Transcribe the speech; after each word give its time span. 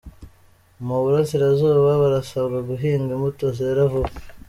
Mu 0.85 0.95
burasirazuba 1.03 1.91
barasabwa 2.01 2.57
guhinga 2.69 3.09
imbuto 3.15 3.45
zera 3.57 3.83
vuba. 3.91 4.11